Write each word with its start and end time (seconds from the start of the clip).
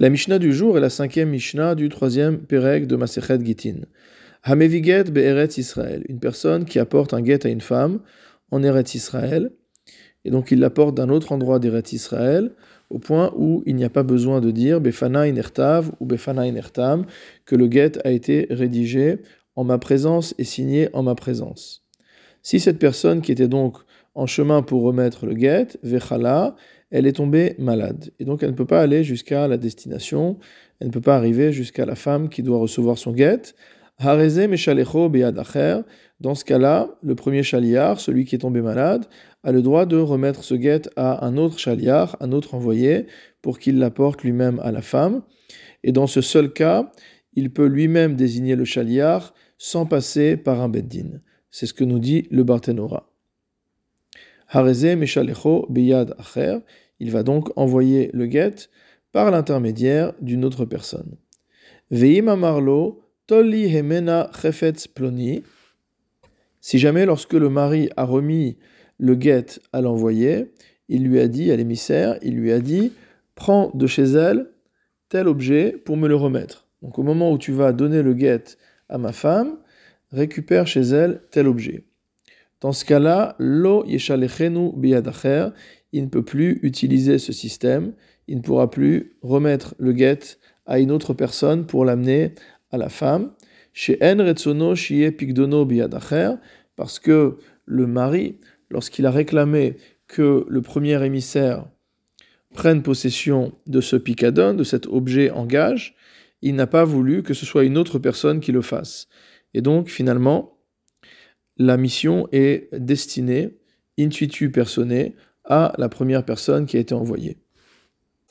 La 0.00 0.10
Mishnah 0.10 0.40
du 0.40 0.52
jour 0.52 0.76
est 0.76 0.80
la 0.80 0.90
cinquième 0.90 1.30
Mishnah 1.30 1.76
du 1.76 1.88
troisième 1.88 2.40
Perek 2.40 2.88
de 2.88 2.96
Masechet 2.96 3.38
Gitin. 3.44 3.76
Hameviget 4.42 5.04
be'eretz 5.04 5.56
Israël, 5.56 6.04
une 6.08 6.18
personne 6.18 6.64
qui 6.64 6.80
apporte 6.80 7.14
un 7.14 7.22
guet 7.22 7.46
à 7.46 7.48
une 7.48 7.60
femme 7.60 8.00
en 8.50 8.64
Eretz 8.64 8.96
Israël, 8.96 9.52
et 10.24 10.32
donc 10.32 10.50
il 10.50 10.58
l'apporte 10.58 10.96
d'un 10.96 11.10
autre 11.10 11.30
endroit 11.30 11.60
d'Eretz 11.60 11.92
Israël, 11.92 12.50
au 12.90 12.98
point 12.98 13.32
où 13.36 13.62
il 13.66 13.76
n'y 13.76 13.84
a 13.84 13.88
pas 13.88 14.02
besoin 14.02 14.40
de 14.40 14.50
dire 14.50 14.80
Befana 14.80 15.28
inertav 15.28 15.92
ou 16.00 16.06
Befana 16.06 16.44
inertam, 16.44 17.06
que 17.46 17.54
le 17.54 17.68
guet 17.68 18.04
a 18.04 18.10
été 18.10 18.48
rédigé 18.50 19.18
en 19.54 19.62
ma 19.62 19.78
présence 19.78 20.34
et 20.38 20.44
signé 20.44 20.88
en 20.92 21.04
ma 21.04 21.14
présence. 21.14 21.84
Si 22.42 22.58
cette 22.58 22.80
personne 22.80 23.22
qui 23.22 23.30
était 23.30 23.46
donc 23.46 23.76
en 24.16 24.26
chemin 24.26 24.62
pour 24.62 24.82
remettre 24.82 25.24
le 25.26 25.34
guet, 25.34 25.68
Vechala, 25.84 26.56
elle 26.94 27.08
est 27.08 27.14
tombée 27.14 27.56
malade. 27.58 28.12
Et 28.20 28.24
donc 28.24 28.44
elle 28.44 28.50
ne 28.50 28.54
peut 28.54 28.66
pas 28.66 28.80
aller 28.80 29.02
jusqu'à 29.02 29.48
la 29.48 29.56
destination, 29.56 30.38
elle 30.78 30.86
ne 30.86 30.92
peut 30.92 31.00
pas 31.00 31.16
arriver 31.16 31.50
jusqu'à 31.50 31.86
la 31.86 31.96
femme 31.96 32.28
qui 32.28 32.44
doit 32.44 32.58
recevoir 32.58 32.98
son 32.98 33.10
guet. 33.10 33.42
Hareze 33.98 34.38
meshalecho 34.48 35.08
beyadacher. 35.08 35.80
Dans 36.20 36.36
ce 36.36 36.44
cas-là, 36.44 36.96
le 37.02 37.16
premier 37.16 37.42
chaliar, 37.42 37.98
celui 37.98 38.24
qui 38.24 38.36
est 38.36 38.38
tombé 38.38 38.62
malade, 38.62 39.06
a 39.42 39.50
le 39.50 39.60
droit 39.60 39.86
de 39.86 39.96
remettre 39.96 40.44
ce 40.44 40.54
guet 40.54 40.82
à 40.94 41.26
un 41.26 41.36
autre 41.36 41.58
chaliar, 41.58 42.16
un 42.20 42.30
autre 42.30 42.54
envoyé, 42.54 43.06
pour 43.42 43.58
qu'il 43.58 43.80
l'apporte 43.80 44.22
lui-même 44.22 44.60
à 44.62 44.70
la 44.70 44.80
femme. 44.80 45.22
Et 45.82 45.90
dans 45.90 46.06
ce 46.06 46.20
seul 46.20 46.52
cas, 46.52 46.92
il 47.32 47.52
peut 47.52 47.66
lui-même 47.66 48.14
désigner 48.14 48.54
le 48.54 48.64
chaliar 48.64 49.34
sans 49.58 49.84
passer 49.84 50.36
par 50.36 50.60
un 50.62 50.68
beddin. 50.68 51.20
C'est 51.50 51.66
ce 51.66 51.74
que 51.74 51.82
nous 51.82 51.98
dit 51.98 52.28
le 52.30 52.44
Barthénora. 52.44 53.10
Acher. 56.18 56.58
Il 57.00 57.10
va 57.10 57.22
donc 57.22 57.48
envoyer 57.56 58.10
le 58.12 58.26
guet 58.26 58.54
par 59.12 59.30
l'intermédiaire 59.30 60.12
d'une 60.20 60.44
autre 60.44 60.64
personne. 60.64 61.16
Veim 61.90 62.28
amarlo 62.28 63.02
toli 63.26 63.74
hemena 63.74 64.30
chefetz 64.32 64.88
ploni. 64.88 65.42
Si 66.60 66.78
jamais 66.78 67.06
lorsque 67.06 67.34
le 67.34 67.48
mari 67.48 67.90
a 67.96 68.04
remis 68.04 68.56
le 68.98 69.14
guet 69.14 69.46
à 69.72 69.80
l'envoyé, 69.80 70.52
il 70.88 71.04
lui 71.04 71.20
a 71.20 71.28
dit 71.28 71.50
à 71.50 71.56
l'émissaire, 71.56 72.18
il 72.22 72.36
lui 72.36 72.52
a 72.52 72.60
dit 72.60 72.92
prends 73.34 73.70
de 73.74 73.86
chez 73.86 74.04
elle 74.04 74.50
tel 75.08 75.28
objet 75.28 75.72
pour 75.72 75.96
me 75.96 76.08
le 76.08 76.16
remettre. 76.16 76.68
Donc 76.82 76.98
au 76.98 77.02
moment 77.02 77.32
où 77.32 77.38
tu 77.38 77.52
vas 77.52 77.72
donner 77.72 78.02
le 78.02 78.14
guet 78.14 78.44
à 78.88 78.98
ma 78.98 79.12
femme, 79.12 79.58
récupère 80.10 80.66
chez 80.66 80.82
elle 80.82 81.20
tel 81.30 81.48
objet. 81.48 81.84
Dans 82.64 82.72
ce 82.72 82.86
cas-là, 82.86 83.36
lo 83.38 83.84
il 83.86 84.02
ne 86.02 86.08
peut 86.08 86.24
plus 86.24 86.60
utiliser 86.62 87.18
ce 87.18 87.30
système, 87.30 87.92
il 88.26 88.38
ne 88.38 88.42
pourra 88.42 88.70
plus 88.70 89.18
remettre 89.20 89.74
le 89.78 89.92
guet 89.92 90.38
à 90.64 90.78
une 90.78 90.90
autre 90.90 91.12
personne 91.12 91.66
pour 91.66 91.84
l'amener 91.84 92.32
à 92.70 92.78
la 92.78 92.88
femme. 92.88 93.32
Chez 93.74 93.98
en 94.00 94.16
retsono 94.16 94.74
shie 94.74 95.10
parce 96.74 96.98
que 96.98 97.36
le 97.66 97.86
mari, 97.86 98.38
lorsqu'il 98.70 99.04
a 99.04 99.10
réclamé 99.10 99.76
que 100.08 100.46
le 100.48 100.62
premier 100.62 101.04
émissaire 101.04 101.66
prenne 102.54 102.82
possession 102.82 103.52
de 103.66 103.82
ce 103.82 103.96
picadon, 103.96 104.54
de 104.54 104.64
cet 104.64 104.86
objet 104.86 105.30
en 105.30 105.44
gage, 105.44 105.96
il 106.40 106.54
n'a 106.54 106.66
pas 106.66 106.84
voulu 106.84 107.22
que 107.22 107.34
ce 107.34 107.44
soit 107.44 107.64
une 107.64 107.76
autre 107.76 107.98
personne 107.98 108.40
qui 108.40 108.52
le 108.52 108.62
fasse. 108.62 109.08
Et 109.52 109.60
donc, 109.60 109.88
finalement, 109.88 110.53
la 111.56 111.76
mission 111.76 112.28
est 112.32 112.68
destinée, 112.72 113.58
intuitu 113.98 114.50
personné, 114.50 115.14
à 115.44 115.74
la 115.78 115.88
première 115.88 116.24
personne 116.24 116.66
qui 116.66 116.76
a 116.76 116.80
été 116.80 116.94
envoyée. 116.94 117.43